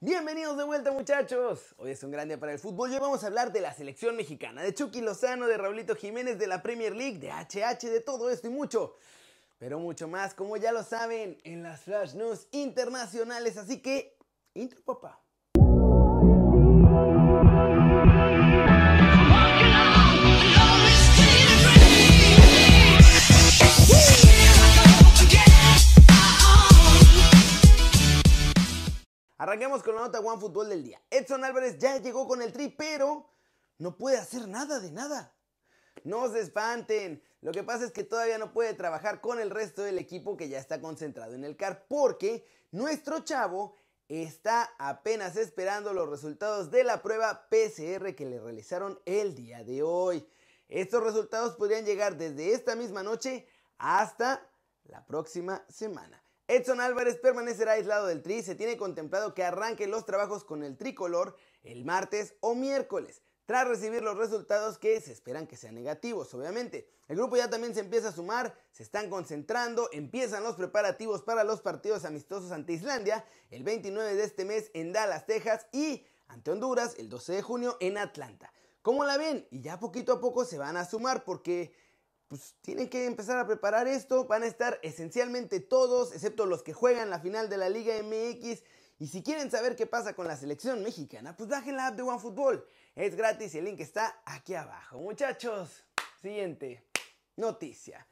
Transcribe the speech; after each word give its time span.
Bienvenidos 0.00 0.58
de 0.58 0.64
vuelta 0.64 0.92
muchachos. 0.92 1.74
Hoy 1.78 1.92
es 1.92 2.02
un 2.02 2.10
gran 2.10 2.28
día 2.28 2.38
para 2.38 2.52
el 2.52 2.58
fútbol. 2.58 2.90
Hoy 2.90 2.98
vamos 2.98 3.24
a 3.24 3.28
hablar 3.28 3.50
de 3.50 3.62
la 3.62 3.72
selección 3.72 4.14
mexicana, 4.14 4.62
de 4.62 4.74
Chucky 4.74 5.00
Lozano, 5.00 5.46
de 5.46 5.56
Raulito 5.56 5.96
Jiménez, 5.96 6.38
de 6.38 6.46
la 6.46 6.62
Premier 6.62 6.94
League, 6.94 7.18
de 7.18 7.30
HH, 7.30 7.88
de 7.88 8.02
todo 8.02 8.28
esto 8.28 8.46
y 8.46 8.50
mucho. 8.50 8.96
Pero 9.56 9.78
mucho 9.78 10.06
más, 10.06 10.34
como 10.34 10.58
ya 10.58 10.70
lo 10.70 10.82
saben, 10.82 11.38
en 11.44 11.62
las 11.62 11.80
Flash 11.80 12.12
News 12.12 12.46
internacionales. 12.50 13.56
Así 13.56 13.80
que, 13.80 14.18
intro 14.52 14.82
papá. 14.84 15.18
Arranquemos 29.56 29.82
con 29.82 29.94
la 29.94 30.02
nota 30.02 30.20
One 30.20 30.38
Fútbol 30.38 30.68
del 30.68 30.84
día. 30.84 31.00
Edson 31.08 31.42
Álvarez 31.42 31.78
ya 31.78 31.96
llegó 31.96 32.28
con 32.28 32.42
el 32.42 32.52
tri, 32.52 32.68
pero 32.68 33.30
no 33.78 33.96
puede 33.96 34.18
hacer 34.18 34.46
nada 34.46 34.80
de 34.80 34.90
nada. 34.90 35.34
No 36.04 36.30
se 36.30 36.40
espanten. 36.40 37.22
Lo 37.40 37.52
que 37.52 37.62
pasa 37.62 37.86
es 37.86 37.90
que 37.90 38.04
todavía 38.04 38.36
no 38.36 38.52
puede 38.52 38.74
trabajar 38.74 39.22
con 39.22 39.40
el 39.40 39.48
resto 39.48 39.82
del 39.82 39.96
equipo 39.98 40.36
que 40.36 40.50
ya 40.50 40.58
está 40.58 40.82
concentrado 40.82 41.32
en 41.32 41.42
el 41.42 41.56
CAR 41.56 41.86
porque 41.88 42.46
nuestro 42.70 43.20
chavo 43.20 43.76
está 44.08 44.74
apenas 44.78 45.36
esperando 45.36 45.94
los 45.94 46.10
resultados 46.10 46.70
de 46.70 46.84
la 46.84 47.00
prueba 47.00 47.48
PCR 47.48 48.14
que 48.14 48.26
le 48.26 48.38
realizaron 48.38 49.00
el 49.06 49.34
día 49.34 49.64
de 49.64 49.82
hoy. 49.82 50.28
Estos 50.68 51.02
resultados 51.02 51.56
podrían 51.56 51.86
llegar 51.86 52.18
desde 52.18 52.52
esta 52.52 52.76
misma 52.76 53.02
noche 53.02 53.48
hasta 53.78 54.46
la 54.84 55.06
próxima 55.06 55.64
semana. 55.70 56.25
Edson 56.48 56.80
Álvarez 56.80 57.16
permanecerá 57.16 57.72
aislado 57.72 58.06
del 58.06 58.22
tri. 58.22 58.42
Se 58.42 58.54
tiene 58.54 58.76
contemplado 58.76 59.34
que 59.34 59.42
arranque 59.42 59.86
los 59.86 60.06
trabajos 60.06 60.44
con 60.44 60.62
el 60.62 60.76
tricolor 60.76 61.36
el 61.64 61.84
martes 61.84 62.36
o 62.40 62.54
miércoles, 62.54 63.22
tras 63.44 63.66
recibir 63.66 64.02
los 64.02 64.16
resultados 64.16 64.78
que 64.78 65.00
se 65.00 65.12
esperan 65.12 65.46
que 65.46 65.56
sean 65.56 65.74
negativos, 65.74 66.32
obviamente. 66.34 66.88
El 67.08 67.16
grupo 67.16 67.36
ya 67.36 67.50
también 67.50 67.74
se 67.74 67.80
empieza 67.80 68.08
a 68.08 68.12
sumar, 68.12 68.56
se 68.70 68.82
están 68.82 69.10
concentrando, 69.10 69.88
empiezan 69.92 70.44
los 70.44 70.56
preparativos 70.56 71.22
para 71.22 71.44
los 71.44 71.60
partidos 71.60 72.04
amistosos 72.04 72.52
ante 72.52 72.72
Islandia 72.72 73.24
el 73.50 73.64
29 73.64 74.14
de 74.14 74.24
este 74.24 74.44
mes 74.44 74.70
en 74.74 74.92
Dallas, 74.92 75.26
Texas 75.26 75.66
y 75.72 76.06
ante 76.28 76.50
Honduras 76.50 76.94
el 76.98 77.08
12 77.08 77.32
de 77.34 77.42
junio 77.42 77.76
en 77.80 77.98
Atlanta. 77.98 78.52
¿Cómo 78.82 79.04
la 79.04 79.16
ven? 79.16 79.46
Y 79.50 79.60
ya 79.60 79.80
poquito 79.80 80.12
a 80.12 80.20
poco 80.20 80.44
se 80.44 80.58
van 80.58 80.76
a 80.76 80.84
sumar 80.84 81.24
porque 81.24 81.72
pues 82.28 82.54
tienen 82.60 82.88
que 82.88 83.06
empezar 83.06 83.38
a 83.38 83.46
preparar 83.46 83.88
esto. 83.88 84.26
Van 84.26 84.42
a 84.42 84.46
estar 84.46 84.78
esencialmente 84.82 85.60
todos, 85.60 86.12
excepto 86.12 86.46
los 86.46 86.62
que 86.62 86.72
juegan 86.72 87.10
la 87.10 87.20
final 87.20 87.48
de 87.48 87.56
la 87.56 87.68
Liga 87.68 87.94
MX. 88.02 88.62
Y 88.98 89.08
si 89.08 89.22
quieren 89.22 89.50
saber 89.50 89.76
qué 89.76 89.86
pasa 89.86 90.14
con 90.14 90.26
la 90.26 90.36
selección 90.36 90.82
mexicana, 90.82 91.36
pues 91.36 91.48
bajen 91.48 91.76
la 91.76 91.88
app 91.88 91.96
de 91.96 92.02
OneFootball. 92.02 92.64
Es 92.94 93.14
gratis 93.14 93.54
y 93.54 93.58
el 93.58 93.66
link 93.66 93.80
está 93.80 94.20
aquí 94.24 94.54
abajo. 94.54 94.98
Muchachos, 94.98 95.84
siguiente 96.22 96.86
noticia. 97.36 98.06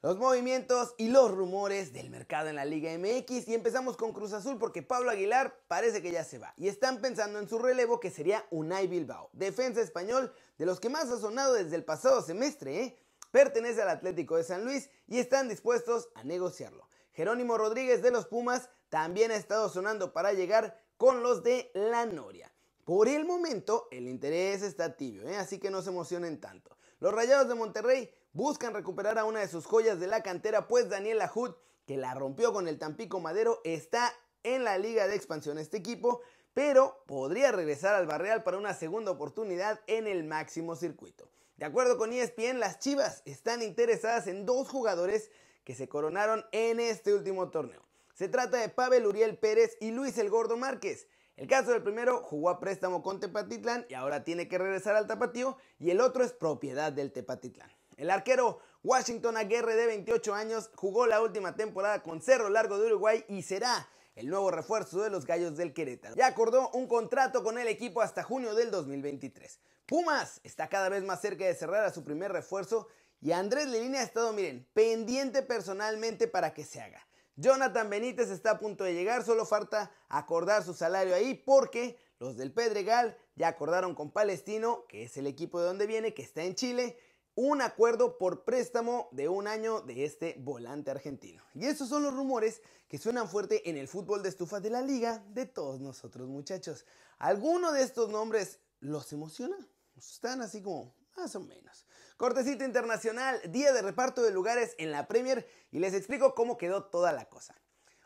Los 0.00 0.16
movimientos 0.16 0.94
y 0.96 1.08
los 1.08 1.32
rumores 1.32 1.92
del 1.92 2.08
mercado 2.08 2.48
en 2.48 2.54
la 2.54 2.64
Liga 2.64 2.96
MX 2.96 3.48
y 3.48 3.54
empezamos 3.54 3.96
con 3.96 4.12
Cruz 4.12 4.32
Azul 4.32 4.56
porque 4.56 4.80
Pablo 4.80 5.10
Aguilar 5.10 5.60
parece 5.66 6.00
que 6.00 6.12
ya 6.12 6.22
se 6.22 6.38
va 6.38 6.54
y 6.56 6.68
están 6.68 7.00
pensando 7.00 7.40
en 7.40 7.48
su 7.48 7.58
relevo 7.58 7.98
que 7.98 8.10
sería 8.10 8.46
Unai 8.50 8.86
Bilbao, 8.86 9.28
defensa 9.32 9.80
español 9.80 10.32
de 10.56 10.66
los 10.66 10.78
que 10.78 10.88
más 10.88 11.10
ha 11.10 11.18
sonado 11.18 11.54
desde 11.54 11.74
el 11.74 11.84
pasado 11.84 12.22
semestre, 12.22 12.80
¿eh? 12.80 12.98
Pertenece 13.30 13.82
al 13.82 13.88
Atlético 13.88 14.36
de 14.36 14.44
San 14.44 14.64
Luis 14.64 14.90
y 15.06 15.18
están 15.18 15.48
dispuestos 15.48 16.08
a 16.14 16.24
negociarlo. 16.24 16.88
Jerónimo 17.12 17.58
Rodríguez 17.58 18.02
de 18.02 18.10
los 18.10 18.26
Pumas 18.26 18.70
también 18.88 19.30
ha 19.30 19.36
estado 19.36 19.68
sonando 19.68 20.12
para 20.12 20.32
llegar 20.32 20.80
con 20.96 21.22
los 21.22 21.42
de 21.42 21.70
la 21.74 22.06
Noria. 22.06 22.52
Por 22.84 23.08
el 23.08 23.24
momento 23.24 23.86
el 23.90 24.08
interés 24.08 24.62
está 24.62 24.96
tibio, 24.96 25.28
¿eh? 25.28 25.36
así 25.36 25.58
que 25.58 25.70
no 25.70 25.82
se 25.82 25.90
emocionen 25.90 26.40
tanto. 26.40 26.76
Los 27.00 27.12
Rayados 27.12 27.48
de 27.48 27.54
Monterrey 27.54 28.10
buscan 28.32 28.72
recuperar 28.74 29.18
a 29.18 29.24
una 29.24 29.40
de 29.40 29.48
sus 29.48 29.66
joyas 29.66 30.00
de 30.00 30.06
la 30.06 30.22
cantera, 30.22 30.68
pues 30.68 30.88
Daniel 30.88 31.20
Ajud, 31.20 31.54
que 31.86 31.96
la 31.96 32.14
rompió 32.14 32.52
con 32.52 32.66
el 32.66 32.78
Tampico 32.78 33.20
Madero, 33.20 33.60
está 33.64 34.12
en 34.42 34.64
la 34.64 34.78
liga 34.78 35.06
de 35.06 35.14
expansión 35.14 35.58
este 35.58 35.76
equipo, 35.76 36.22
pero 36.54 37.04
podría 37.06 37.52
regresar 37.52 37.94
al 37.94 38.06
Barreal 38.06 38.42
para 38.42 38.58
una 38.58 38.74
segunda 38.74 39.10
oportunidad 39.10 39.80
en 39.86 40.06
el 40.06 40.24
máximo 40.24 40.74
circuito. 40.74 41.30
De 41.58 41.64
acuerdo 41.64 41.98
con 41.98 42.12
ESPN, 42.12 42.60
las 42.60 42.78
Chivas 42.78 43.20
están 43.24 43.62
interesadas 43.62 44.28
en 44.28 44.46
dos 44.46 44.68
jugadores 44.68 45.32
que 45.64 45.74
se 45.74 45.88
coronaron 45.88 46.46
en 46.52 46.78
este 46.78 47.12
último 47.12 47.50
torneo. 47.50 47.82
Se 48.14 48.28
trata 48.28 48.58
de 48.58 48.68
Pavel 48.68 49.06
Uriel 49.06 49.36
Pérez 49.36 49.76
y 49.80 49.90
Luis 49.90 50.18
El 50.18 50.30
Gordo 50.30 50.56
Márquez. 50.56 51.08
El 51.36 51.48
caso 51.48 51.72
del 51.72 51.82
primero 51.82 52.22
jugó 52.22 52.50
a 52.50 52.60
préstamo 52.60 53.02
con 53.02 53.18
Tepatitlán 53.18 53.86
y 53.88 53.94
ahora 53.94 54.22
tiene 54.22 54.46
que 54.46 54.56
regresar 54.56 54.94
al 54.94 55.08
Tapatío 55.08 55.56
y 55.80 55.90
el 55.90 56.00
otro 56.00 56.22
es 56.22 56.32
propiedad 56.32 56.92
del 56.92 57.10
Tepatitlán. 57.10 57.72
El 57.96 58.10
arquero 58.10 58.60
Washington 58.84 59.36
Aguirre 59.36 59.74
de 59.74 59.86
28 59.86 60.34
años 60.34 60.70
jugó 60.76 61.08
la 61.08 61.20
última 61.20 61.56
temporada 61.56 62.04
con 62.04 62.22
Cerro 62.22 62.50
Largo 62.50 62.78
de 62.78 62.86
Uruguay 62.86 63.24
y 63.26 63.42
será 63.42 63.88
el 64.14 64.28
nuevo 64.28 64.52
refuerzo 64.52 65.02
de 65.02 65.10
los 65.10 65.26
Gallos 65.26 65.56
del 65.56 65.74
Querétaro. 65.74 66.14
Ya 66.14 66.28
acordó 66.28 66.70
un 66.70 66.86
contrato 66.86 67.42
con 67.42 67.58
el 67.58 67.66
equipo 67.66 68.00
hasta 68.00 68.22
junio 68.22 68.54
del 68.54 68.70
2023. 68.70 69.58
Pumas 69.88 70.42
está 70.44 70.68
cada 70.68 70.90
vez 70.90 71.02
más 71.02 71.22
cerca 71.22 71.46
de 71.46 71.54
cerrar 71.54 71.82
a 71.82 71.90
su 71.90 72.04
primer 72.04 72.30
refuerzo 72.30 72.88
y 73.22 73.32
Andrés 73.32 73.68
Lelini 73.68 73.96
ha 73.96 74.02
estado, 74.02 74.34
miren, 74.34 74.68
pendiente 74.74 75.42
personalmente 75.42 76.28
para 76.28 76.52
que 76.52 76.62
se 76.62 76.82
haga. 76.82 77.00
Jonathan 77.36 77.88
Benítez 77.88 78.28
está 78.28 78.50
a 78.50 78.58
punto 78.58 78.84
de 78.84 78.92
llegar, 78.92 79.24
solo 79.24 79.46
falta 79.46 79.90
acordar 80.10 80.62
su 80.62 80.74
salario 80.74 81.14
ahí 81.14 81.32
porque 81.32 81.98
los 82.18 82.36
del 82.36 82.52
Pedregal 82.52 83.16
ya 83.34 83.48
acordaron 83.48 83.94
con 83.94 84.10
Palestino, 84.10 84.84
que 84.90 85.04
es 85.04 85.16
el 85.16 85.26
equipo 85.26 85.58
de 85.58 85.68
donde 85.68 85.86
viene, 85.86 86.12
que 86.12 86.20
está 86.20 86.44
en 86.44 86.54
Chile, 86.54 86.98
un 87.34 87.62
acuerdo 87.62 88.18
por 88.18 88.44
préstamo 88.44 89.08
de 89.12 89.30
un 89.30 89.46
año 89.46 89.80
de 89.80 90.04
este 90.04 90.34
volante 90.38 90.90
argentino. 90.90 91.42
Y 91.54 91.64
esos 91.64 91.88
son 91.88 92.02
los 92.02 92.12
rumores 92.12 92.60
que 92.88 92.98
suenan 92.98 93.26
fuerte 93.26 93.70
en 93.70 93.78
el 93.78 93.88
fútbol 93.88 94.22
de 94.22 94.28
estufa 94.28 94.60
de 94.60 94.68
la 94.68 94.82
liga 94.82 95.24
de 95.30 95.46
todos 95.46 95.80
nosotros 95.80 96.28
muchachos. 96.28 96.84
¿Alguno 97.16 97.72
de 97.72 97.84
estos 97.84 98.10
nombres 98.10 98.60
los 98.80 99.10
emociona? 99.14 99.56
Están 99.98 100.42
así 100.42 100.62
como 100.62 100.94
más 101.16 101.34
o 101.34 101.40
menos. 101.40 101.86
Cortecito 102.16 102.64
internacional, 102.64 103.40
día 103.50 103.72
de 103.72 103.82
reparto 103.82 104.22
de 104.22 104.30
lugares 104.30 104.74
en 104.78 104.92
la 104.92 105.08
Premier 105.08 105.46
y 105.70 105.80
les 105.80 105.94
explico 105.94 106.34
cómo 106.34 106.56
quedó 106.56 106.84
toda 106.84 107.12
la 107.12 107.28
cosa. 107.28 107.60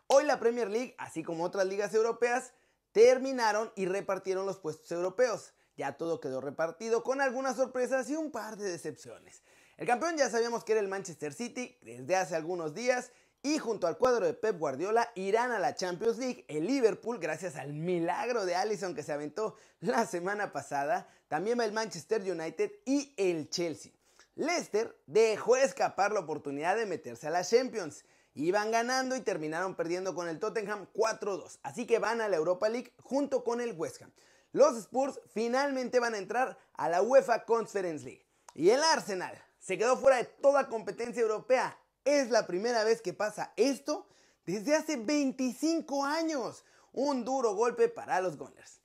Hoy 0.06 0.25
la 0.25 0.41
Premier 0.41 0.70
League, 0.70 0.94
así 0.98 1.22
como 1.22 1.44
otras 1.44 1.66
ligas 1.66 1.92
europeas, 1.94 2.52
terminaron 2.92 3.72
y 3.76 3.86
repartieron 3.86 4.47
los 4.47 4.58
puestos 4.58 4.91
europeos. 4.91 5.54
Ya 5.76 5.97
todo 5.97 6.20
quedó 6.20 6.41
repartido 6.41 7.02
con 7.02 7.20
algunas 7.20 7.56
sorpresas 7.56 8.08
y 8.10 8.16
un 8.16 8.31
par 8.31 8.56
de 8.56 8.70
decepciones. 8.70 9.42
El 9.76 9.86
campeón 9.86 10.16
ya 10.16 10.31
sabíamos 10.31 10.64
que 10.64 10.72
era 10.72 10.81
el 10.81 10.88
Manchester 10.88 11.32
City 11.32 11.78
desde 11.82 12.16
hace 12.16 12.36
algunos 12.36 12.75
días 12.75 13.12
y 13.42 13.58
junto 13.58 13.86
al 13.86 13.98
cuadro 13.98 14.25
de 14.25 14.34
Pep 14.34 14.58
Guardiola 14.58 15.10
irán 15.14 15.50
a 15.50 15.58
la 15.58 15.75
Champions 15.75 16.19
League. 16.19 16.44
El 16.48 16.66
Liverpool, 16.66 17.19
gracias 17.19 17.56
al 17.56 17.72
milagro 17.72 18.47
de 18.47 18.54
Allison 18.54 18.94
que 18.94 19.03
se 19.03 19.12
aventó 19.12 19.56
la 19.80 20.06
semana 20.06 20.53
pasada, 20.53 21.08
también 21.28 21.58
va 21.58 21.64
el 21.64 21.72
Manchester 21.72 22.22
United 22.22 22.70
y 22.84 23.12
el 23.16 23.50
Chelsea. 23.50 23.92
Leicester 24.34 24.97
dejó 25.06 25.56
escapar 25.56 26.12
la 26.12 26.20
oportunidad 26.20 26.76
de 26.76 26.86
meterse 26.86 27.26
a 27.26 27.31
la 27.31 27.44
Champions. 27.44 28.04
Iban 28.34 28.70
ganando 28.70 29.14
y 29.14 29.20
terminaron 29.20 29.75
perdiendo 29.75 30.14
con 30.14 30.28
el 30.28 30.38
Tottenham 30.38 30.86
4-2. 30.94 31.58
Así 31.62 31.86
que 31.86 31.98
van 31.98 32.20
a 32.22 32.28
la 32.28 32.36
Europa 32.36 32.69
League 32.69 32.94
junto 33.02 33.44
con 33.44 33.60
el 33.60 33.72
West 33.72 34.00
Ham. 34.00 34.10
Los 34.52 34.76
Spurs 34.76 35.20
finalmente 35.34 36.00
van 36.00 36.14
a 36.14 36.19
entrar 36.19 36.58
a 36.75 36.88
la 36.88 37.02
UEFA 37.02 37.44
Conference 37.44 38.04
League. 38.04 38.25
Y 38.54 38.70
el 38.70 38.82
Arsenal 38.82 39.36
se 39.58 39.76
quedó 39.76 39.97
fuera 39.97 40.16
de 40.16 40.25
toda 40.25 40.69
competencia 40.69 41.22
europea. 41.22 41.78
Es 42.04 42.30
la 42.30 42.46
primera 42.46 42.84
vez 42.84 43.00
que 43.00 43.12
pasa 43.12 43.52
esto 43.56 44.08
desde 44.44 44.74
hace 44.74 44.96
25 44.96 46.04
años. 46.04 46.64
Un 46.92 47.24
duro 47.24 47.54
golpe 47.54 47.88
para 47.88 48.20
los 48.20 48.36
Gunners. 48.36 48.80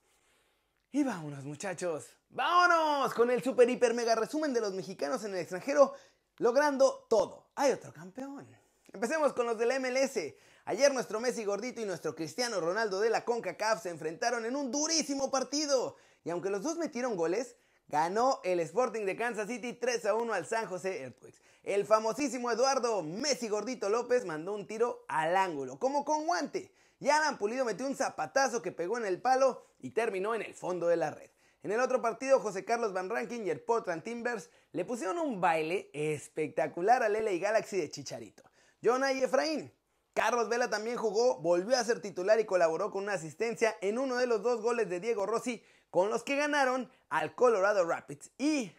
Y 0.92 1.04
vámonos 1.04 1.44
muchachos, 1.44 2.06
vámonos 2.30 3.14
con 3.14 3.30
el 3.30 3.44
super 3.44 3.70
hiper 3.70 3.94
mega 3.94 4.16
resumen 4.16 4.54
de 4.54 4.62
los 4.62 4.74
mexicanos 4.74 5.24
en 5.26 5.34
el 5.34 5.40
extranjero 5.40 5.94
logrando 6.38 7.06
todo. 7.10 7.50
Hay 7.56 7.72
otro 7.72 7.92
campeón. 7.92 8.48
Empecemos 8.94 9.34
con 9.34 9.46
los 9.46 9.58
del 9.58 9.80
MLS. 9.80 10.34
Ayer 10.66 10.94
nuestro 10.94 11.20
Messi 11.20 11.44
gordito 11.46 11.82
y 11.82 11.86
nuestro 11.86 12.16
Cristiano 12.16 12.60
Ronaldo 12.60 13.00
de 13.00 13.10
la 13.10 13.26
CONCACAF 13.26 13.84
se 13.84 13.90
enfrentaron 13.90 14.46
en 14.46 14.56
un 14.56 14.72
durísimo 14.72 15.30
partido. 15.30 15.98
Y 16.24 16.30
aunque 16.30 16.50
los 16.50 16.64
dos 16.64 16.78
metieron 16.78 17.16
goles, 17.16 17.56
ganó 17.88 18.42
el 18.44 18.60
Sporting 18.60 19.06
de 19.06 19.16
Kansas 19.16 19.48
City 19.48 19.74
3 19.74 20.06
a 20.08 20.16
1 20.16 20.34
al 20.34 20.46
San 20.46 20.66
José 20.66 21.02
Earthquakes. 21.04 21.40
El 21.68 21.86
famosísimo 21.86 22.50
Eduardo 22.50 23.04
Messi 23.04 23.50
Gordito 23.50 23.90
López 23.90 24.24
mandó 24.24 24.54
un 24.54 24.68
tiro 24.68 25.04
al 25.10 25.36
ángulo, 25.36 25.78
como 25.78 26.06
con 26.06 26.26
guante. 26.26 26.72
Y 26.98 27.10
Alan 27.10 27.38
Pulido 27.38 27.66
metió 27.66 27.86
un 27.86 27.94
zapatazo 27.94 28.62
que 28.62 28.72
pegó 28.72 28.98
en 28.98 29.04
el 29.04 29.22
palo 29.22 29.66
y 29.82 29.90
terminó 29.90 30.34
en 30.34 30.44
el 30.44 30.54
fondo 30.54 30.88
de 30.88 30.96
la 30.96 31.12
red. 31.12 31.30
En 31.64 31.74
el 31.74 31.82
otro 31.82 32.02
partido, 32.02 32.40
José 32.40 32.64
Carlos 32.64 32.94
Van 32.94 33.10
Rankin 33.10 33.46
y 33.46 33.50
el 33.50 33.60
Portland 33.60 34.02
Timbers 34.02 34.50
le 34.72 34.86
pusieron 34.86 35.20
un 35.20 35.42
baile 35.42 35.90
espectacular 35.92 37.04
al 37.04 37.12
LA 37.12 37.34
Galaxy 37.34 37.76
de 37.76 37.92
Chicharito. 37.92 38.44
Jonah 38.82 39.12
y 39.12 39.22
Efraín 39.22 39.70
Carlos 40.14 40.48
Vela 40.48 40.70
también 40.70 40.96
jugó, 40.96 41.42
volvió 41.42 41.76
a 41.76 41.84
ser 41.84 42.02
titular 42.02 42.40
y 42.40 42.46
colaboró 42.46 42.92
con 42.92 43.04
una 43.04 43.14
asistencia 43.16 43.76
en 43.82 44.00
uno 44.00 44.16
de 44.16 44.26
los 44.26 44.42
dos 44.42 44.62
goles 44.62 44.88
de 44.90 45.02
Diego 45.02 45.26
Rossi 45.26 45.62
con 45.90 46.10
los 46.10 46.24
que 46.24 46.38
ganaron 46.38 46.90
al 47.10 47.36
Colorado 47.36 47.86
Rapids. 47.86 48.32
Y 48.38 48.72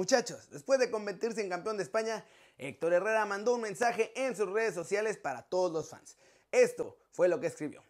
muchachos, 0.00 0.48
después 0.48 0.80
de 0.80 0.90
convertirse 0.90 1.42
en 1.42 1.50
campeón 1.50 1.76
de 1.76 1.82
España, 1.82 2.24
Héctor 2.56 2.94
Herrera 2.94 3.26
mandó 3.26 3.56
un 3.56 3.60
mensaje 3.60 4.12
en 4.16 4.34
sus 4.34 4.48
redes 4.48 4.72
sociales 4.72 5.18
para 5.18 5.42
todos 5.42 5.70
los 5.70 5.90
fans. 5.90 6.16
Esto 6.50 6.96
fue 7.10 7.28
lo 7.28 7.38
que 7.38 7.48
escribió. 7.48 7.84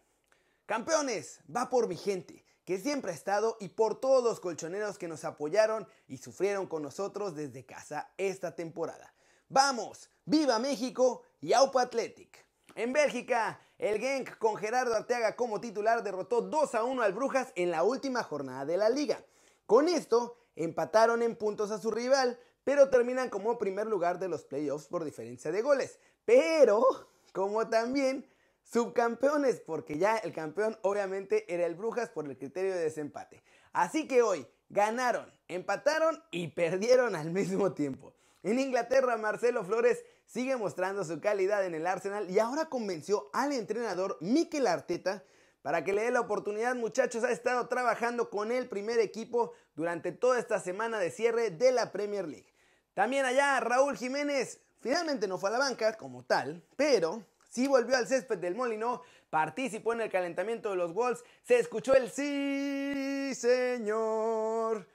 Campeones, 0.65 1.39
va 1.55 1.69
por 1.69 1.87
mi 1.87 1.95
gente, 1.95 2.43
que 2.65 2.79
siempre 2.79 3.11
ha 3.11 3.15
estado 3.15 3.55
y 3.61 3.69
por 3.69 4.01
todos 4.01 4.25
los 4.25 4.41
colchoneros 4.41 4.97
que 4.97 5.07
nos 5.07 5.23
apoyaron 5.23 5.87
y 6.09 6.17
sufrieron 6.17 6.67
con 6.67 6.83
nosotros 6.83 7.33
desde 7.33 7.65
casa 7.65 8.11
esta 8.17 8.57
temporada. 8.57 9.13
Vamos, 9.47 10.09
viva 10.25 10.59
México 10.59 11.23
y 11.39 11.53
Aupa 11.53 11.83
Athletic. 11.83 12.45
En 12.75 12.91
Bélgica, 12.91 13.61
el 13.77 14.01
Genk 14.01 14.37
con 14.37 14.57
Gerardo 14.57 14.95
Arteaga 14.95 15.37
como 15.37 15.61
titular 15.61 16.03
derrotó 16.03 16.41
2 16.41 16.75
a 16.75 16.83
1 16.83 17.03
al 17.03 17.13
Brujas 17.13 17.53
en 17.55 17.71
la 17.71 17.83
última 17.83 18.21
jornada 18.21 18.65
de 18.65 18.75
la 18.75 18.89
liga. 18.89 19.23
Con 19.65 19.87
esto, 19.87 20.40
empataron 20.55 21.21
en 21.21 21.35
puntos 21.35 21.71
a 21.71 21.79
su 21.79 21.91
rival, 21.91 22.39
pero 22.63 22.89
terminan 22.89 23.29
como 23.29 23.57
primer 23.57 23.87
lugar 23.87 24.19
de 24.19 24.27
los 24.27 24.43
playoffs 24.43 24.87
por 24.87 25.03
diferencia 25.03 25.51
de 25.51 25.61
goles. 25.61 25.99
Pero, 26.25 26.85
como 27.33 27.67
también 27.69 28.25
subcampeones, 28.63 29.59
porque 29.59 29.97
ya 29.97 30.17
el 30.17 30.33
campeón 30.33 30.77
obviamente 30.81 31.51
era 31.53 31.65
el 31.65 31.75
Brujas 31.75 32.09
por 32.09 32.25
el 32.25 32.37
criterio 32.37 32.73
de 32.73 32.81
desempate. 32.81 33.43
Así 33.73 34.07
que 34.07 34.21
hoy 34.21 34.47
ganaron, 34.69 35.31
empataron 35.47 36.23
y 36.31 36.49
perdieron 36.49 37.15
al 37.15 37.31
mismo 37.31 37.73
tiempo. 37.73 38.13
En 38.43 38.59
Inglaterra, 38.59 39.17
Marcelo 39.17 39.63
Flores 39.63 40.03
sigue 40.25 40.55
mostrando 40.55 41.03
su 41.03 41.19
calidad 41.19 41.65
en 41.65 41.75
el 41.75 41.85
Arsenal 41.85 42.29
y 42.29 42.39
ahora 42.39 42.69
convenció 42.69 43.29
al 43.33 43.51
entrenador 43.51 44.17
Mikel 44.21 44.65
Arteta 44.65 45.23
para 45.61 45.83
que 45.83 45.93
le 45.93 46.03
dé 46.03 46.11
la 46.11 46.21
oportunidad, 46.21 46.73
muchachos. 46.75 47.23
Ha 47.23 47.31
estado 47.31 47.67
trabajando 47.67 48.29
con 48.29 48.51
el 48.51 48.67
primer 48.67 48.99
equipo 48.99 49.53
durante 49.81 50.11
toda 50.11 50.37
esta 50.37 50.59
semana 50.59 50.99
de 50.99 51.09
cierre 51.09 51.49
de 51.49 51.71
la 51.71 51.91
Premier 51.91 52.27
League. 52.27 52.53
También 52.93 53.25
allá, 53.25 53.59
Raúl 53.59 53.97
Jiménez 53.97 54.61
finalmente 54.79 55.27
no 55.27 55.39
fue 55.39 55.49
a 55.49 55.53
la 55.53 55.57
banca 55.57 55.97
como 55.97 56.23
tal, 56.23 56.63
pero 56.75 57.25
sí 57.49 57.67
volvió 57.67 57.97
al 57.97 58.07
césped 58.07 58.37
del 58.37 58.53
Molino, 58.53 59.01
participó 59.31 59.93
en 59.93 60.01
el 60.01 60.11
calentamiento 60.11 60.69
de 60.69 60.75
los 60.75 60.93
Wolves, 60.93 61.23
se 61.41 61.57
escuchó 61.57 61.95
el 61.95 62.11
sí, 62.11 63.33
señor. 63.33 64.87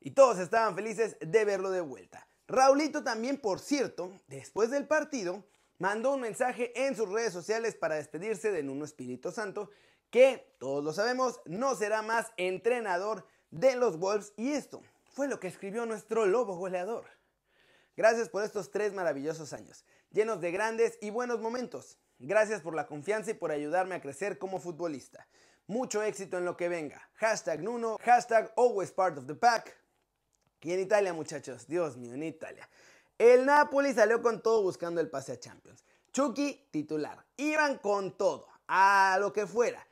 Y 0.00 0.10
todos 0.10 0.38
estaban 0.38 0.74
felices 0.74 1.16
de 1.18 1.44
verlo 1.46 1.70
de 1.70 1.80
vuelta. 1.80 2.28
Raulito 2.46 3.02
también, 3.02 3.38
por 3.38 3.60
cierto, 3.60 4.20
después 4.26 4.70
del 4.70 4.86
partido, 4.86 5.42
mandó 5.78 6.12
un 6.12 6.20
mensaje 6.20 6.70
en 6.86 6.94
sus 6.94 7.08
redes 7.08 7.32
sociales 7.32 7.76
para 7.76 7.94
despedirse 7.94 8.52
de 8.52 8.62
Nuno 8.62 8.84
Espíritu 8.84 9.32
Santo, 9.32 9.70
que, 10.10 10.54
todos 10.58 10.84
lo 10.84 10.92
sabemos, 10.92 11.40
no 11.46 11.74
será 11.76 12.02
más 12.02 12.30
entrenador 12.36 13.26
de 13.54 13.76
los 13.76 13.98
Wolves. 13.98 14.32
Y 14.36 14.52
esto 14.52 14.82
fue 15.12 15.28
lo 15.28 15.40
que 15.40 15.48
escribió 15.48 15.86
nuestro 15.86 16.26
lobo 16.26 16.56
goleador. 16.56 17.04
Gracias 17.96 18.28
por 18.28 18.42
estos 18.42 18.70
tres 18.70 18.92
maravillosos 18.92 19.52
años, 19.52 19.84
llenos 20.10 20.40
de 20.40 20.50
grandes 20.50 20.98
y 21.00 21.10
buenos 21.10 21.40
momentos. 21.40 21.96
Gracias 22.18 22.60
por 22.60 22.74
la 22.74 22.86
confianza 22.86 23.30
y 23.30 23.34
por 23.34 23.52
ayudarme 23.52 23.94
a 23.94 24.00
crecer 24.00 24.38
como 24.38 24.58
futbolista. 24.58 25.26
Mucho 25.66 26.02
éxito 26.02 26.38
en 26.38 26.44
lo 26.44 26.56
que 26.56 26.68
venga. 26.68 27.08
Hashtag 27.14 27.62
Nuno, 27.62 27.98
hashtag 28.02 28.52
always 28.56 28.90
part 28.90 29.16
of 29.16 29.26
the 29.26 29.34
pack. 29.34 29.76
Y 30.60 30.72
en 30.72 30.80
Italia, 30.80 31.12
muchachos, 31.12 31.66
Dios 31.66 31.96
mío, 31.96 32.14
en 32.14 32.22
Italia. 32.22 32.68
El 33.18 33.44
Napoli 33.46 33.92
salió 33.92 34.20
con 34.22 34.42
todo 34.42 34.62
buscando 34.62 35.00
el 35.00 35.10
pase 35.10 35.32
a 35.32 35.38
Champions. 35.38 35.84
Chucky, 36.12 36.68
titular. 36.70 37.24
Iban 37.36 37.78
con 37.78 38.16
todo, 38.16 38.48
a 38.66 39.18
lo 39.20 39.32
que 39.32 39.46
fuera. 39.46 39.86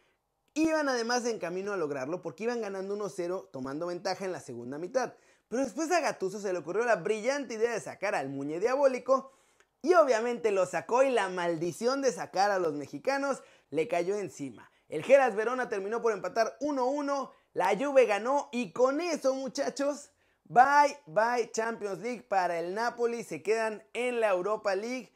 Iban 0.54 0.88
además 0.88 1.25
en 1.26 1.38
camino 1.38 1.72
a 1.72 1.76
lograrlo 1.76 2.20
porque 2.20 2.44
iban 2.44 2.60
ganando 2.60 2.96
1-0 2.96 3.50
tomando 3.50 3.87
ventaja 3.87 4.25
en 4.25 4.32
la 4.32 4.40
segunda 4.40 4.78
mitad. 4.78 5.14
Pero 5.49 5.64
después 5.64 5.90
a 5.90 6.00
Gatuso 6.00 6.40
se 6.40 6.52
le 6.52 6.58
ocurrió 6.58 6.84
la 6.84 6.96
brillante 6.96 7.54
idea 7.54 7.72
de 7.72 7.81
sacar 7.81 8.14
al 8.14 8.28
Muñe 8.28 8.60
Diabólico 8.60 9.32
y 9.81 9.94
obviamente 9.94 10.50
lo 10.50 10.66
sacó 10.66 11.02
y 11.02 11.10
la 11.10 11.28
maldición 11.28 12.02
de 12.02 12.12
sacar 12.12 12.50
a 12.50 12.58
los 12.58 12.75
mexicanos 12.75 13.43
le 13.70 13.88
cayó 13.88 14.16
encima. 14.16 14.70
El 14.88 15.02
Geras 15.02 15.34
Verona 15.34 15.69
terminó 15.69 16.02
por 16.02 16.12
empatar 16.12 16.56
1-1, 16.60 17.31
la 17.54 17.76
Juve 17.76 18.06
ganó 18.06 18.49
y 18.52 18.72
con 18.72 19.00
eso 19.00 19.34
muchachos 19.34 20.10
Bye, 20.44 20.99
bye 21.06 21.50
Champions 21.50 22.00
League 22.00 22.22
para 22.25 22.58
el 22.58 22.75
Napoli. 22.75 23.25
Se 23.25 23.43
quedan 23.43 23.82
en 23.94 24.20
la 24.20 24.28
Europa 24.28 24.75
League. 24.75 25.10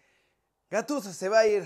Gattuso 0.71 1.13
se 1.13 1.29
va 1.29 1.41
a 1.41 1.47
ir. 1.47 1.65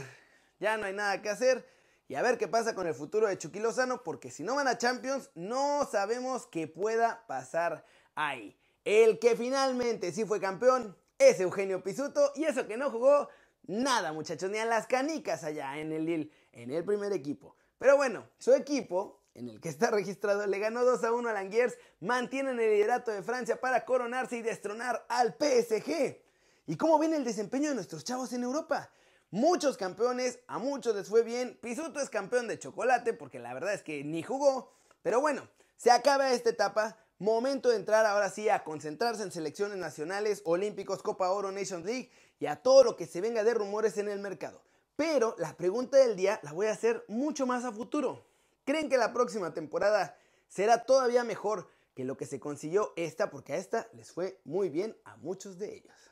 Ya 0.59 0.77
no 0.77 0.87
hay 0.87 0.93
nada 0.93 1.23
que 1.23 1.29
hacer. 1.29 1.65
Y 2.11 2.17
a 2.17 2.23
ver 2.23 2.39
qué 2.39 2.49
pasa 2.49 2.75
con 2.75 2.89
el 2.89 2.95
futuro 2.95 3.29
de 3.29 3.39
Chucky 3.39 3.61
Lozano. 3.61 4.03
Porque 4.03 4.33
si 4.33 4.43
no 4.43 4.57
van 4.57 4.67
a 4.67 4.77
Champions, 4.77 5.31
no 5.37 5.89
sabemos 5.89 6.49
qué 6.49 6.67
pueda 6.67 7.25
pasar 7.29 7.85
ahí. 8.17 8.59
El 8.85 9.21
que 9.21 9.37
finalmente 9.37 10.11
sí 10.11 10.25
fue 10.25 10.41
campeón 10.41 10.97
es 11.21 11.39
Eugenio 11.39 11.85
Pisuto. 11.85 12.33
Y 12.35 12.47
eso 12.47 12.67
que 12.67 12.77
no 12.77 12.91
jugó 12.91 13.29
nada, 13.69 14.13
muchachos. 14.13 14.51
Ni 14.51 14.59
a 14.59 14.65
las 14.65 14.89
canicas 14.89 15.45
allá 15.45 15.79
en 15.79 15.93
el 15.93 16.05
Lille. 16.05 16.33
En 16.51 16.73
el 16.73 16.85
primer 16.85 17.13
equipo. 17.13 17.55
Pero 17.79 17.97
bueno, 17.97 18.29
su 18.39 18.55
equipo 18.55 19.21
en 19.35 19.49
el 19.49 19.61
que 19.61 19.69
está 19.69 19.93
registrado, 19.93 20.45
le 20.49 20.59
ganó 20.59 20.85
2 20.85 21.05
a 21.05 21.13
1 21.13 21.29
a 21.29 21.33
Languiers, 21.33 21.79
mantienen 22.01 22.59
el 22.59 22.71
liderato 22.71 23.13
de 23.13 23.23
Francia 23.23 23.61
para 23.61 23.85
coronarse 23.85 24.37
y 24.37 24.43
destronar 24.43 25.07
al 25.09 25.37
PSG. 25.39 26.21
¿Y 26.67 26.77
cómo 26.77 26.99
viene 26.99 27.19
el 27.19 27.25
desempeño 27.25 27.69
de 27.69 27.77
nuestros 27.77 28.03
chavos 28.03 28.33
en 28.33 28.43
Europa? 28.43 28.91
Muchos 29.33 29.77
campeones, 29.77 30.41
a 30.49 30.59
muchos 30.59 30.97
les 30.97 31.09
fue 31.09 31.23
bien. 31.23 31.57
Pisuto 31.63 32.01
es 32.01 32.11
campeón 32.11 32.49
de 32.49 32.59
chocolate 32.59 33.13
porque 33.13 33.39
la 33.39 33.55
verdad 33.55 33.73
es 33.73 33.85
que 33.85 34.03
ni 34.03 34.25
jugó. 34.25 34.73
Pero 35.03 35.21
bueno, 35.21 35.49
se 35.77 35.93
acaba 35.93 36.33
esta 36.33 36.51
etapa. 36.51 36.99
Momento 37.21 37.69
de 37.69 37.77
entrar 37.77 38.05
ahora 38.07 38.29
sí 38.29 38.49
a 38.49 38.65
concentrarse 38.65 39.23
en 39.23 39.31
selecciones 39.31 39.79
nacionales, 39.79 40.43
olímpicos, 40.45 41.03
Copa 41.03 41.31
Oro, 41.31 41.53
Nations 41.53 41.85
League 41.85 42.11
y 42.41 42.47
a 42.47 42.57
todo 42.57 42.83
lo 42.83 42.97
que 42.97 43.07
se 43.07 43.21
venga 43.21 43.45
de 43.45 43.55
rumores 43.55 43.99
en 43.99 44.09
el 44.09 44.19
mercado. 44.19 44.63
Pero 44.97 45.37
la 45.39 45.57
pregunta 45.57 45.97
del 45.99 46.17
día 46.17 46.41
la 46.43 46.53
voy 46.53 46.67
a 46.67 46.73
hacer 46.73 47.05
mucho 47.07 47.47
más 47.47 47.65
a 47.65 47.71
futuro. 47.71 48.25
¿Creen 48.65 48.89
que 48.89 48.99
la 48.99 49.13
próxima 49.13 49.55
temporada 49.55 50.17
será 50.49 50.85
todavía 50.85 51.23
mejor 51.23 51.69
que 51.95 52.05
lo 52.05 52.17
que 52.17 52.27
se 52.27 52.41
consiguió 52.41 52.95
esta? 52.97 53.31
Porque 53.31 53.53
a 53.53 53.59
esta 53.59 53.89
les 53.93 54.11
fue 54.11 54.41
muy 54.45 54.71
bien 54.71 54.97
a 55.05 55.17
muchos 55.19 55.57
de 55.57 55.77
ellos. 55.77 56.10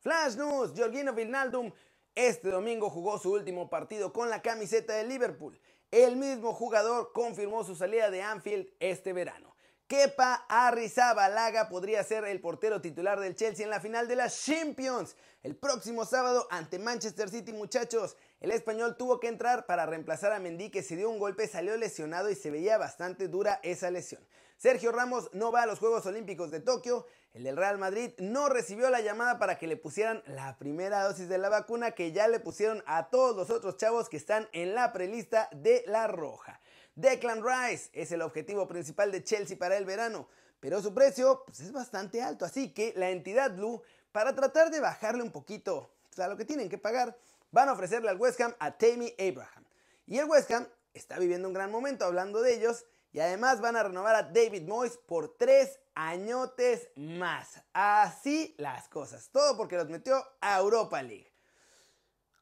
Flash 0.00 0.36
News, 0.36 0.72
Georgino 0.74 1.12
Wijnaldum 1.12 1.72
este 2.18 2.50
domingo 2.50 2.90
jugó 2.90 3.16
su 3.18 3.32
último 3.32 3.70
partido 3.70 4.12
con 4.12 4.28
la 4.28 4.42
camiseta 4.42 4.92
de 4.92 5.04
Liverpool. 5.04 5.56
El 5.92 6.16
mismo 6.16 6.52
jugador 6.52 7.12
confirmó 7.12 7.62
su 7.62 7.76
salida 7.76 8.10
de 8.10 8.22
Anfield 8.22 8.66
este 8.80 9.12
verano. 9.12 9.54
Kepa 9.86 10.44
Arrizabalaga 10.48 11.68
podría 11.68 12.02
ser 12.02 12.24
el 12.24 12.40
portero 12.40 12.80
titular 12.80 13.20
del 13.20 13.36
Chelsea 13.36 13.64
en 13.64 13.70
la 13.70 13.80
final 13.80 14.08
de 14.08 14.16
las 14.16 14.44
Champions 14.44 15.14
el 15.44 15.54
próximo 15.54 16.04
sábado 16.04 16.48
ante 16.50 16.80
Manchester 16.80 17.30
City, 17.30 17.52
muchachos. 17.52 18.16
El 18.40 18.52
español 18.52 18.96
tuvo 18.96 19.18
que 19.18 19.26
entrar 19.26 19.66
para 19.66 19.84
reemplazar 19.84 20.32
a 20.32 20.38
Mendy 20.38 20.70
que 20.70 20.84
se 20.84 20.94
dio 20.94 21.10
un 21.10 21.18
golpe, 21.18 21.48
salió 21.48 21.76
lesionado 21.76 22.30
y 22.30 22.36
se 22.36 22.52
veía 22.52 22.78
bastante 22.78 23.26
dura 23.26 23.58
esa 23.64 23.90
lesión. 23.90 24.24
Sergio 24.56 24.92
Ramos 24.92 25.30
no 25.32 25.50
va 25.50 25.62
a 25.62 25.66
los 25.66 25.80
Juegos 25.80 26.06
Olímpicos 26.06 26.50
de 26.50 26.60
Tokio. 26.60 27.06
El 27.32 27.44
del 27.44 27.56
Real 27.56 27.78
Madrid 27.78 28.12
no 28.18 28.48
recibió 28.48 28.90
la 28.90 29.00
llamada 29.00 29.38
para 29.38 29.58
que 29.58 29.66
le 29.66 29.76
pusieran 29.76 30.22
la 30.26 30.56
primera 30.56 31.02
dosis 31.02 31.28
de 31.28 31.38
la 31.38 31.48
vacuna 31.48 31.92
que 31.92 32.12
ya 32.12 32.28
le 32.28 32.40
pusieron 32.40 32.82
a 32.86 33.10
todos 33.10 33.36
los 33.36 33.50
otros 33.50 33.76
chavos 33.76 34.08
que 34.08 34.16
están 34.16 34.48
en 34.52 34.74
la 34.74 34.92
prelista 34.92 35.48
de 35.52 35.82
la 35.86 36.06
Roja. 36.06 36.60
Declan 36.94 37.42
Rice 37.44 37.90
es 37.92 38.10
el 38.12 38.22
objetivo 38.22 38.66
principal 38.66 39.12
de 39.12 39.22
Chelsea 39.22 39.56
para 39.56 39.76
el 39.76 39.84
verano, 39.84 40.28
pero 40.58 40.80
su 40.82 40.92
precio 40.94 41.44
pues, 41.46 41.60
es 41.60 41.72
bastante 41.72 42.22
alto, 42.22 42.44
así 42.44 42.72
que 42.72 42.92
la 42.96 43.10
entidad 43.10 43.54
Blue, 43.54 43.82
para 44.10 44.34
tratar 44.34 44.70
de 44.70 44.80
bajarle 44.80 45.22
un 45.22 45.30
poquito 45.30 45.92
a 46.16 46.26
lo 46.26 46.36
que 46.36 46.44
tienen 46.44 46.68
que 46.68 46.78
pagar, 46.78 47.16
van 47.50 47.68
a 47.68 47.72
ofrecerle 47.72 48.10
al 48.10 48.20
West 48.20 48.40
Ham 48.40 48.54
a 48.58 48.76
Tammy 48.76 49.14
Abraham. 49.18 49.64
Y 50.06 50.18
el 50.18 50.26
West 50.26 50.50
Ham 50.50 50.66
está 50.94 51.18
viviendo 51.18 51.48
un 51.48 51.54
gran 51.54 51.70
momento 51.70 52.04
hablando 52.04 52.40
de 52.42 52.54
ellos, 52.54 52.84
y 53.12 53.20
además 53.20 53.60
van 53.60 53.76
a 53.76 53.82
renovar 53.82 54.14
a 54.14 54.22
David 54.22 54.66
Moyes 54.66 54.98
por 54.98 55.36
tres 55.36 55.80
añotes 55.94 56.90
más. 56.96 57.60
Así 57.72 58.54
las 58.58 58.88
cosas, 58.88 59.30
todo 59.30 59.56
porque 59.56 59.76
los 59.76 59.88
metió 59.88 60.22
a 60.40 60.58
Europa 60.58 61.02
League. 61.02 61.32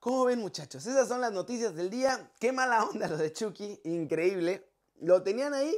¿Cómo 0.00 0.25
ven 0.25 0.40
muchachos? 0.40 0.86
Esas 0.86 1.08
son 1.08 1.20
las 1.20 1.32
noticias 1.32 1.75
del 1.75 1.90
día. 1.90 2.30
Qué 2.38 2.52
mala 2.52 2.84
onda 2.84 3.08
lo 3.08 3.16
de 3.16 3.32
Chucky, 3.32 3.80
increíble. 3.84 4.68
Lo 5.00 5.22
tenían 5.22 5.54
ahí, 5.54 5.76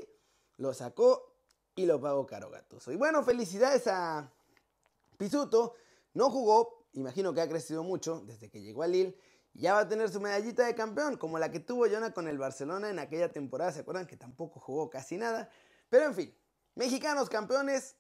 lo 0.57 0.75
sacó 0.75 1.35
y 1.75 1.87
lo 1.87 2.01
pagó 2.01 2.27
caro 2.27 2.51
gatoso. 2.51 2.93
Y 2.93 2.97
bueno, 2.97 3.23
felicidades 3.23 3.87
a 3.87 4.31
Pisuto. 5.17 5.75
No 6.15 6.31
jugó, 6.31 6.78
imagino 6.93 7.33
que 7.35 7.41
ha 7.41 7.49
crecido 7.49 7.83
mucho 7.83 8.21
desde 8.27 8.51
que 8.51 8.61
llegó 8.61 8.83
a 8.83 8.87
Lille. 8.87 9.17
Ya 9.55 9.75
va 9.75 9.81
a 9.81 9.89
tener 9.89 10.09
su 10.11 10.21
medallita 10.21 10.67
de 10.67 10.75
campeón, 10.75 11.17
como 11.17 11.39
la 11.39 11.51
que 11.51 11.59
tuvo 11.59 11.87
Jonah 11.87 12.13
con 12.13 12.29
el 12.29 12.39
Barcelona 12.39 12.91
en 12.91 12.99
aquella 12.99 13.33
temporada. 13.33 13.73
¿Se 13.73 13.81
acuerdan 13.81 14.07
que 14.07 14.17
tampoco 14.17 14.61
jugó 14.61 14.89
casi 14.91 15.17
nada? 15.17 15.51
Pero 15.89 16.07
en 16.07 16.15
fin, 16.15 16.35
mexicanos 16.75 17.29
campeones, 17.29 17.97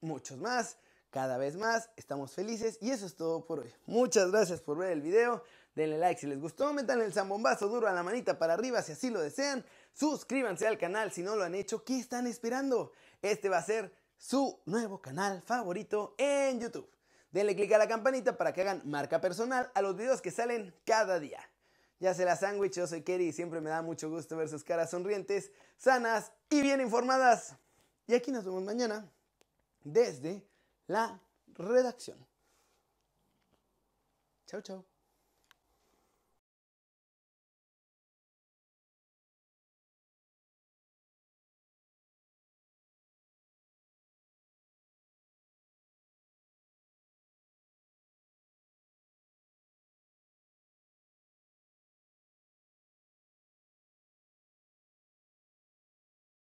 muchos 0.00 0.38
más. 0.38 0.78
cada 1.10 1.38
vez 1.38 1.56
más, 1.56 1.90
estamos 1.96 2.32
felices 2.32 2.78
y 2.80 2.90
eso 2.90 3.04
es 3.04 3.16
todo 3.16 3.44
por 3.44 3.60
hoy. 3.60 3.72
Muchas 3.86 4.30
gracias 4.30 4.60
por 4.60 4.78
ver 4.78 4.92
el 4.92 5.02
video, 5.02 5.42
denle 5.74 5.98
like 5.98 6.20
si 6.20 6.26
les 6.26 6.40
gustó, 6.40 6.72
metan 6.72 7.00
el 7.00 7.12
zambombazo 7.12 7.68
duro 7.68 7.88
a 7.88 7.92
la 7.92 8.02
manita 8.02 8.38
para 8.38 8.54
arriba 8.54 8.80
si 8.80 8.92
así 8.92 9.10
lo 9.10 9.20
desean, 9.20 9.64
suscríbanse 9.92 10.66
al 10.66 10.78
canal 10.78 11.10
si 11.10 11.22
no 11.22 11.34
lo 11.34 11.44
han 11.44 11.54
hecho, 11.54 11.84
¿qué 11.84 11.98
están 11.98 12.26
esperando? 12.26 12.92
Este 13.22 13.48
va 13.48 13.58
a 13.58 13.62
ser 13.62 13.92
su 14.16 14.60
nuevo 14.66 15.00
canal 15.00 15.42
favorito 15.42 16.14
en 16.16 16.60
YouTube. 16.60 16.88
Denle 17.30 17.54
click 17.54 17.72
a 17.72 17.78
la 17.78 17.86
campanita 17.86 18.36
para 18.36 18.52
que 18.52 18.62
hagan 18.62 18.82
marca 18.84 19.20
personal 19.20 19.70
a 19.74 19.82
los 19.82 19.96
videos 19.96 20.20
que 20.20 20.30
salen 20.30 20.74
cada 20.84 21.20
día. 21.20 21.40
Ya 22.00 22.14
se 22.14 22.24
la 22.24 22.34
sándwich, 22.34 22.74
yo 22.74 22.86
soy 22.86 23.02
Kerry 23.02 23.28
y 23.28 23.32
siempre 23.32 23.60
me 23.60 23.70
da 23.70 23.82
mucho 23.82 24.08
gusto 24.08 24.36
ver 24.36 24.48
sus 24.48 24.64
caras 24.64 24.90
sonrientes, 24.90 25.52
sanas 25.76 26.32
y 26.48 26.62
bien 26.62 26.80
informadas. 26.80 27.56
Y 28.06 28.14
aquí 28.14 28.32
nos 28.32 28.44
vemos 28.44 28.62
mañana 28.62 29.08
desde 29.84 30.42
la 30.86 31.20
redacción. 31.54 32.26
Chao, 34.46 34.62
chao. 34.62 34.89